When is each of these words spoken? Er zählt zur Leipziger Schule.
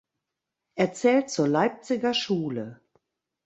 Er 0.73 0.93
zählt 0.93 1.29
zur 1.29 1.47
Leipziger 1.47 2.15
Schule. 2.15 2.81